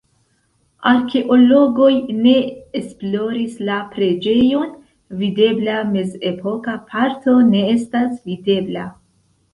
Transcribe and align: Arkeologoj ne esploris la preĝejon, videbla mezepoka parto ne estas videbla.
Arkeologoj 0.91 1.89
ne 2.21 2.33
esploris 2.79 3.53
la 3.67 3.77
preĝejon, 3.91 4.73
videbla 5.21 5.77
mezepoka 5.93 6.75
parto 6.95 7.39
ne 7.53 7.65
estas 7.77 8.17
videbla. 8.33 8.89